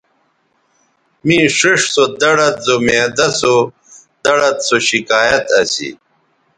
[1.25, 3.55] مے ݜیئݜ سو دڑد زو معدہ سو
[4.23, 5.89] دڑد سو شکایت اسی